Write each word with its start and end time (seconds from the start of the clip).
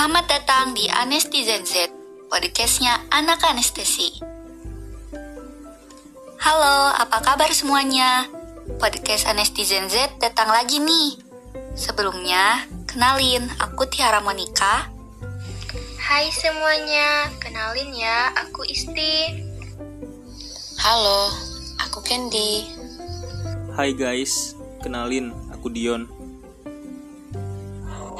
Selamat 0.00 0.32
datang 0.32 0.72
di 0.72 0.88
Anestizen 0.88 1.60
Z, 1.68 1.92
podcastnya 2.32 3.04
anak 3.12 3.44
anestesi. 3.44 4.08
Halo, 6.40 6.96
apa 6.96 7.20
kabar 7.20 7.52
semuanya? 7.52 8.24
Podcast 8.80 9.28
Anestizen 9.28 9.92
Z 9.92 10.16
datang 10.16 10.48
lagi 10.48 10.80
nih. 10.80 11.20
Sebelumnya, 11.76 12.64
kenalin, 12.88 13.44
aku 13.60 13.84
Tiara 13.92 14.24
Monica. 14.24 14.88
Hai 16.00 16.32
semuanya, 16.32 17.28
kenalin 17.36 17.92
ya, 17.92 18.32
aku 18.40 18.64
Isti. 18.64 19.44
Halo, 20.80 21.28
aku 21.76 22.00
Candy. 22.00 22.72
Hai 23.76 23.92
guys, 23.92 24.56
kenalin, 24.80 25.36
aku 25.52 25.68
Dion. 25.68 26.19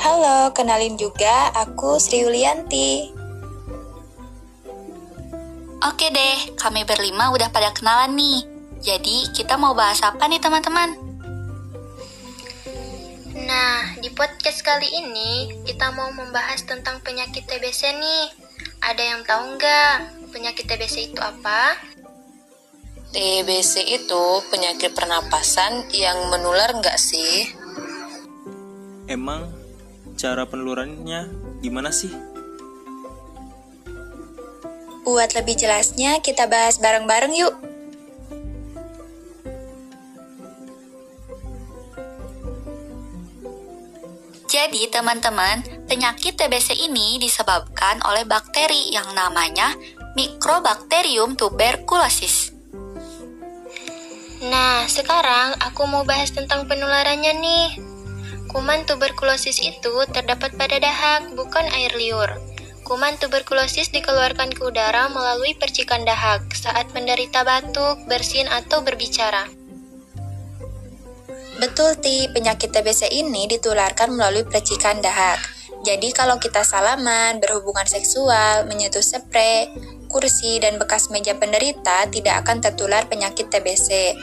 Halo, 0.00 0.48
kenalin 0.56 0.96
juga 0.96 1.52
aku 1.52 2.00
Sri 2.00 2.24
Yulianti. 2.24 3.12
Oke 5.84 6.08
deh, 6.08 6.56
kami 6.56 6.88
berlima 6.88 7.28
udah 7.28 7.52
pada 7.52 7.68
kenalan 7.76 8.16
nih. 8.16 8.40
Jadi, 8.80 9.28
kita 9.36 9.60
mau 9.60 9.76
bahas 9.76 10.00
apa 10.00 10.24
nih 10.24 10.40
teman-teman? 10.40 10.96
Nah, 13.44 13.92
di 14.00 14.08
podcast 14.16 14.64
kali 14.64 14.88
ini 14.88 15.52
kita 15.68 15.92
mau 15.92 16.08
membahas 16.16 16.64
tentang 16.64 17.04
penyakit 17.04 17.44
TBC 17.44 17.92
nih. 18.00 18.24
Ada 18.80 19.02
yang 19.04 19.20
tahu 19.28 19.60
nggak 19.60 19.94
penyakit 20.32 20.64
TBC 20.64 21.12
itu 21.12 21.20
apa? 21.20 21.76
TBC 23.12 24.00
itu 24.00 24.24
penyakit 24.48 24.96
pernapasan 24.96 25.92
yang 25.92 26.32
menular 26.32 26.72
nggak 26.72 26.96
sih? 26.96 27.52
Emang 29.04 29.59
cara 30.20 30.44
penularannya 30.44 31.32
gimana 31.64 31.88
sih? 31.88 32.12
Buat 35.00 35.32
lebih 35.32 35.56
jelasnya, 35.56 36.20
kita 36.20 36.44
bahas 36.44 36.76
bareng-bareng 36.76 37.32
yuk. 37.32 37.56
Jadi, 44.44 44.92
teman-teman, 44.92 45.64
penyakit 45.88 46.36
TBC 46.36 46.76
ini 46.84 47.16
disebabkan 47.16 48.04
oleh 48.04 48.28
bakteri 48.28 48.92
yang 48.92 49.08
namanya 49.16 49.72
Microbacterium 50.20 51.32
tuberculosis. 51.32 52.52
Nah, 54.44 54.84
sekarang 54.84 55.56
aku 55.64 55.88
mau 55.88 56.04
bahas 56.04 56.28
tentang 56.34 56.68
penularannya 56.68 57.32
nih. 57.40 57.89
Kuman 58.50 58.82
tuberkulosis 58.82 59.62
itu 59.62 59.94
terdapat 60.10 60.50
pada 60.58 60.82
dahak, 60.82 61.38
bukan 61.38 61.62
air 61.70 61.94
liur. 61.94 62.34
Kuman 62.82 63.14
tuberkulosis 63.22 63.94
dikeluarkan 63.94 64.50
ke 64.50 64.66
udara 64.66 65.06
melalui 65.06 65.54
percikan 65.54 66.02
dahak 66.02 66.42
saat 66.58 66.90
menderita 66.90 67.46
batuk, 67.46 68.02
bersin, 68.10 68.50
atau 68.50 68.82
berbicara. 68.82 69.46
Betul, 71.62 71.94
Ti. 72.02 72.26
Penyakit 72.34 72.74
TBC 72.74 73.14
ini 73.14 73.46
ditularkan 73.46 74.18
melalui 74.18 74.42
percikan 74.42 74.98
dahak. 74.98 75.38
Jadi 75.86 76.10
kalau 76.10 76.42
kita 76.42 76.66
salaman, 76.66 77.38
berhubungan 77.38 77.86
seksual, 77.86 78.66
menyentuh 78.66 79.00
spray, 79.00 79.70
kursi, 80.10 80.58
dan 80.58 80.76
bekas 80.76 81.08
meja 81.14 81.38
penderita 81.38 82.10
tidak 82.10 82.42
akan 82.42 82.58
tertular 82.58 83.06
penyakit 83.06 83.46
TBC. 83.46 84.18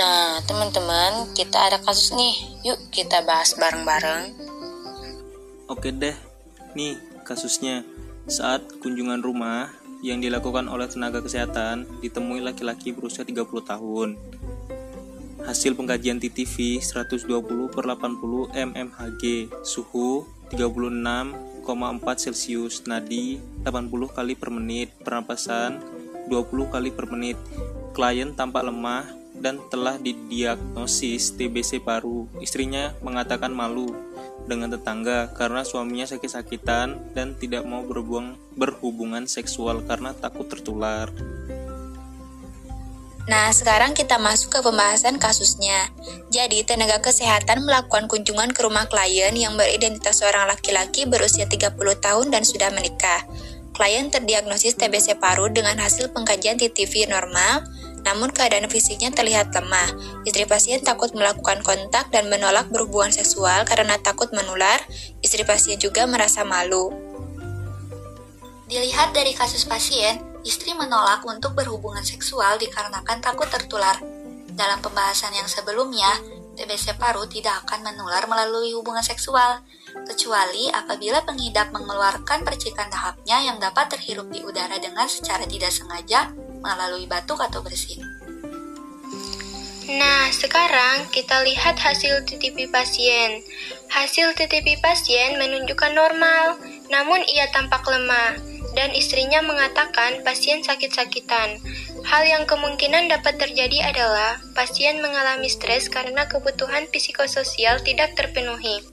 Nah, 0.00 0.40
teman-teman, 0.48 1.28
kita 1.36 1.60
ada 1.68 1.76
kasus 1.76 2.16
nih. 2.16 2.32
Yuk 2.64 2.88
kita 2.88 3.20
bahas 3.20 3.52
bareng-bareng. 3.52 4.32
Oke 5.68 5.92
deh, 5.92 6.16
nih 6.72 6.96
kasusnya. 7.20 7.84
Saat 8.24 8.80
kunjungan 8.80 9.20
rumah 9.20 9.68
yang 10.00 10.24
dilakukan 10.24 10.72
oleh 10.72 10.88
tenaga 10.88 11.20
kesehatan 11.20 11.84
ditemui 12.00 12.40
laki-laki 12.40 12.96
berusia 12.96 13.28
30 13.28 13.44
tahun. 13.60 14.16
Hasil 15.44 15.76
pengkajian 15.76 16.16
TTV 16.16 16.80
120 16.80 17.28
per 17.68 17.84
80 17.84 18.56
mmHg, 18.56 19.52
suhu 19.60 20.24
36,4 20.48 21.60
Celcius, 22.16 22.88
nadi 22.88 23.36
80 23.68 24.16
kali 24.16 24.32
per 24.32 24.48
menit, 24.48 24.96
pernapasan 25.04 25.76
20 26.32 26.72
kali 26.72 26.88
per 26.88 27.04
menit. 27.04 27.36
Klien 27.92 28.32
tampak 28.32 28.64
lemah 28.64 29.19
dan 29.40 29.58
telah 29.72 29.96
didiagnosis 29.96 31.34
TBC 31.34 31.80
paru. 31.80 32.28
Istrinya 32.38 32.94
mengatakan 33.00 33.50
malu 33.50 33.90
dengan 34.44 34.72
tetangga 34.72 35.32
karena 35.32 35.64
suaminya 35.66 36.06
sakit-sakitan 36.06 37.16
dan 37.16 37.34
tidak 37.40 37.64
mau 37.64 37.82
berhubung, 37.82 38.36
berhubungan 38.54 39.24
seksual 39.24 39.80
karena 39.84 40.12
takut 40.12 40.46
tertular. 40.46 41.08
Nah, 43.30 43.46
sekarang 43.54 43.94
kita 43.94 44.18
masuk 44.18 44.58
ke 44.58 44.60
pembahasan 44.64 45.20
kasusnya. 45.22 45.92
Jadi, 46.34 46.66
tenaga 46.66 46.98
kesehatan 46.98 47.62
melakukan 47.62 48.10
kunjungan 48.10 48.50
ke 48.50 48.66
rumah 48.66 48.90
klien 48.90 49.30
yang 49.38 49.54
beridentitas 49.54 50.18
seorang 50.18 50.50
laki-laki 50.50 51.06
berusia 51.06 51.46
30 51.46 51.78
tahun 51.78 52.26
dan 52.34 52.42
sudah 52.42 52.74
menikah. 52.74 53.22
Klien 53.70 54.10
terdiagnosis 54.10 54.74
TBC 54.74 55.22
paru 55.22 55.46
dengan 55.46 55.78
hasil 55.78 56.10
pengkajian 56.10 56.58
TTV 56.58 57.06
normal, 57.06 57.70
namun 58.02 58.32
keadaan 58.32 58.66
fisiknya 58.66 59.12
terlihat 59.12 59.52
lemah. 59.52 59.88
Istri 60.24 60.48
pasien 60.48 60.80
takut 60.80 61.12
melakukan 61.12 61.60
kontak 61.60 62.08
dan 62.08 62.32
menolak 62.32 62.68
berhubungan 62.72 63.12
seksual 63.12 63.64
karena 63.68 64.00
takut 64.00 64.32
menular. 64.32 64.80
Istri 65.20 65.44
pasien 65.44 65.76
juga 65.76 66.08
merasa 66.08 66.42
malu. 66.42 66.92
Dilihat 68.70 69.10
dari 69.10 69.34
kasus 69.34 69.66
pasien, 69.66 70.22
istri 70.46 70.72
menolak 70.78 71.26
untuk 71.26 71.58
berhubungan 71.58 72.06
seksual 72.06 72.56
dikarenakan 72.56 73.18
takut 73.18 73.50
tertular. 73.50 73.98
Dalam 74.54 74.78
pembahasan 74.78 75.34
yang 75.34 75.50
sebelumnya, 75.50 76.06
TBC 76.54 77.00
paru 77.00 77.24
tidak 77.26 77.66
akan 77.66 77.82
menular 77.82 78.28
melalui 78.30 78.76
hubungan 78.76 79.02
seksual, 79.02 79.64
kecuali 80.06 80.70
apabila 80.70 81.24
pengidap 81.26 81.74
mengeluarkan 81.74 82.46
percikan 82.46 82.86
dahaknya 82.92 83.48
yang 83.48 83.56
dapat 83.58 83.90
terhirup 83.90 84.30
di 84.30 84.44
udara 84.44 84.78
dengan 84.78 85.08
secara 85.08 85.48
tidak 85.48 85.72
sengaja 85.74 86.30
melalui 86.60 87.08
batuk 87.08 87.40
atau 87.40 87.64
bersin. 87.64 88.04
Nah, 89.90 90.30
sekarang 90.30 91.10
kita 91.10 91.42
lihat 91.42 91.74
hasil 91.74 92.22
TTP 92.22 92.70
pasien. 92.70 93.42
Hasil 93.90 94.38
TTP 94.38 94.78
pasien 94.78 95.34
menunjukkan 95.34 95.92
normal, 95.98 96.62
namun 96.94 97.18
ia 97.26 97.50
tampak 97.50 97.82
lemah, 97.90 98.38
dan 98.78 98.94
istrinya 98.94 99.42
mengatakan 99.42 100.22
pasien 100.22 100.62
sakit-sakitan. 100.62 101.58
Hal 102.06 102.22
yang 102.22 102.46
kemungkinan 102.46 103.10
dapat 103.10 103.42
terjadi 103.42 103.90
adalah 103.90 104.38
pasien 104.54 105.02
mengalami 105.02 105.50
stres 105.50 105.90
karena 105.90 106.30
kebutuhan 106.30 106.86
psikososial 106.94 107.82
tidak 107.82 108.14
terpenuhi. 108.14 108.86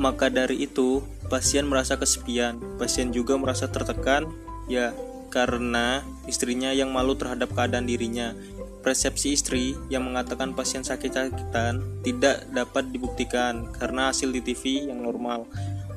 Maka 0.00 0.32
dari 0.32 0.64
itu, 0.64 1.04
pasien 1.28 1.68
merasa 1.68 2.00
kesepian. 2.00 2.56
Pasien 2.80 3.12
juga 3.12 3.36
merasa 3.36 3.68
tertekan, 3.68 4.24
ya 4.72 4.96
karena 5.32 6.04
istrinya 6.28 6.68
yang 6.76 6.92
malu 6.92 7.16
terhadap 7.16 7.56
keadaan 7.56 7.88
dirinya. 7.88 8.36
Persepsi 8.84 9.32
istri 9.32 9.72
yang 9.88 10.04
mengatakan 10.04 10.52
pasien 10.52 10.84
sakit-sakitan 10.84 12.04
tidak 12.04 12.44
dapat 12.52 12.92
dibuktikan 12.92 13.72
karena 13.72 14.12
hasil 14.12 14.28
di 14.28 14.44
TV 14.44 14.92
yang 14.92 15.00
normal. 15.00 15.48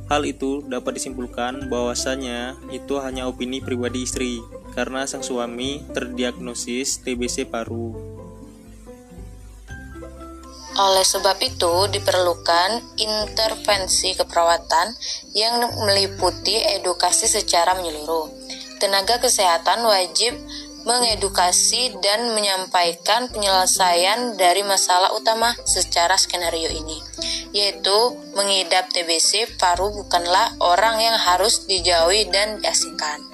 Hal 0.05 0.21
itu 0.23 0.61
dapat 0.69 1.01
disimpulkan 1.01 1.67
bahwasanya 1.67 2.55
itu 2.69 3.01
hanya 3.01 3.25
opini 3.25 3.59
pribadi 3.59 4.05
istri 4.05 4.37
karena 4.77 5.09
sang 5.09 5.25
suami 5.25 5.81
terdiagnosis 5.91 7.01
TBC 7.01 7.49
paru. 7.49 8.15
Oleh 10.75 11.07
sebab 11.07 11.39
itu, 11.39 11.73
diperlukan 11.87 12.99
intervensi 12.99 14.11
keperawatan 14.11 14.91
yang 15.31 15.63
meliputi 15.87 16.59
edukasi 16.59 17.31
secara 17.31 17.79
menyeluruh. 17.79 18.44
Tenaga 18.85 19.17
kesehatan 19.17 19.81
wajib 19.81 20.37
mengedukasi 20.85 21.97
dan 22.05 22.37
menyampaikan 22.37 23.25
penyelesaian 23.33 24.37
dari 24.37 24.61
masalah 24.61 25.09
utama 25.17 25.57
secara 25.65 26.13
skenario 26.21 26.69
ini, 26.69 27.01
yaitu 27.49 28.13
mengidap 28.37 28.85
TBC 28.93 29.57
paru 29.57 29.89
bukanlah 29.89 30.53
orang 30.61 31.01
yang 31.01 31.17
harus 31.17 31.65
dijauhi 31.65 32.29
dan 32.29 32.61
diasingkan. 32.61 33.25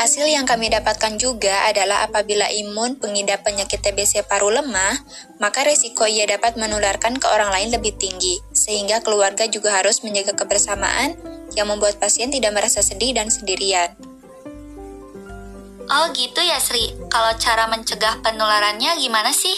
Hasil 0.00 0.24
yang 0.24 0.48
kami 0.48 0.72
dapatkan 0.72 1.20
juga 1.20 1.68
adalah 1.68 2.08
apabila 2.08 2.48
imun 2.48 2.96
pengidap 2.96 3.44
penyakit 3.44 3.84
TBC 3.84 4.24
paru 4.24 4.48
lemah, 4.48 4.96
maka 5.44 5.68
risiko 5.68 6.08
ia 6.08 6.24
dapat 6.24 6.56
menularkan 6.56 7.20
ke 7.20 7.28
orang 7.28 7.52
lain 7.52 7.68
lebih 7.76 8.00
tinggi, 8.00 8.40
sehingga 8.48 9.04
keluarga 9.04 9.44
juga 9.44 9.76
harus 9.76 10.00
menjaga 10.00 10.32
kebersamaan 10.32 11.20
yang 11.58 11.66
membuat 11.66 11.98
pasien 11.98 12.30
tidak 12.30 12.54
merasa 12.54 12.78
sedih 12.78 13.18
dan 13.18 13.26
sendirian. 13.26 13.90
Oh 15.88 16.06
gitu 16.14 16.38
ya 16.38 16.62
Sri, 16.62 16.94
kalau 17.10 17.34
cara 17.40 17.66
mencegah 17.66 18.20
penularannya 18.22 19.02
gimana 19.02 19.34
sih? 19.34 19.56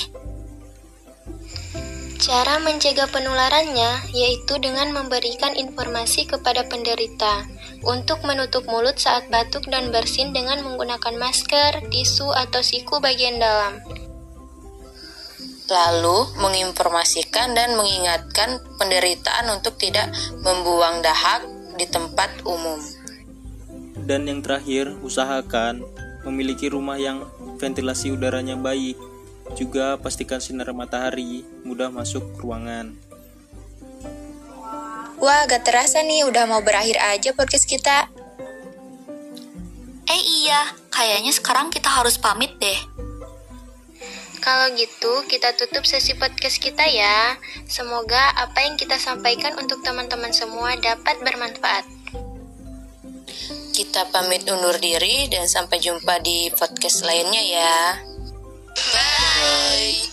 Cara 2.20 2.60
mencegah 2.62 3.10
penularannya 3.10 4.14
yaitu 4.14 4.60
dengan 4.62 4.94
memberikan 4.94 5.56
informasi 5.58 6.30
kepada 6.30 6.68
penderita 6.70 7.48
untuk 7.82 8.22
menutup 8.22 8.62
mulut 8.68 8.94
saat 9.00 9.26
batuk 9.32 9.66
dan 9.72 9.88
bersin 9.90 10.30
dengan 10.30 10.60
menggunakan 10.62 11.16
masker, 11.16 11.90
tisu, 11.90 12.28
atau 12.30 12.60
siku 12.60 13.00
bagian 13.00 13.40
dalam. 13.40 13.80
Lalu, 15.70 16.30
menginformasikan 16.38 17.54
dan 17.54 17.78
mengingatkan 17.78 18.58
penderitaan 18.76 19.50
untuk 19.54 19.78
tidak 19.78 20.10
membuang 20.42 20.98
dahak 21.00 21.46
di 21.76 21.86
tempat 21.86 22.42
umum. 22.46 22.78
Dan 24.06 24.26
yang 24.26 24.40
terakhir, 24.40 24.90
usahakan 25.04 25.84
memiliki 26.24 26.72
rumah 26.72 26.96
yang 26.96 27.24
ventilasi 27.60 28.12
udaranya 28.16 28.56
baik 28.56 28.96
juga 29.58 29.98
pastikan 29.98 30.38
sinar 30.38 30.70
matahari 30.70 31.42
mudah 31.66 31.90
masuk 31.90 32.22
ke 32.38 32.40
ruangan. 32.42 32.94
Wah, 35.20 35.44
gak 35.44 35.68
terasa 35.68 36.00
nih 36.00 36.24
udah 36.24 36.48
mau 36.48 36.64
berakhir 36.64 36.96
aja 36.96 37.36
podcast 37.36 37.68
kita. 37.68 38.08
Eh 40.08 40.22
iya, 40.42 40.74
kayaknya 40.88 41.30
sekarang 41.36 41.68
kita 41.68 41.92
harus 41.92 42.16
pamit 42.16 42.56
deh. 42.56 42.78
Kalau 44.40 44.72
gitu, 44.72 45.24
kita 45.28 45.52
tutup 45.52 45.84
sesi 45.84 46.16
podcast 46.16 46.56
kita 46.58 46.84
ya. 46.88 47.36
Semoga 47.68 48.32
apa 48.40 48.64
yang 48.64 48.80
kita 48.80 48.96
sampaikan 48.96 49.52
untuk 49.60 49.84
teman-teman 49.84 50.32
semua 50.32 50.74
dapat 50.80 51.20
bermanfaat. 51.20 51.84
Kita 53.76 54.08
pamit 54.12 54.48
undur 54.48 54.76
diri 54.80 55.28
dan 55.28 55.44
sampai 55.44 55.80
jumpa 55.80 56.24
di 56.24 56.48
podcast 56.56 57.04
lainnya 57.04 57.44
ya. 57.44 57.76
Bye. 58.74 60.09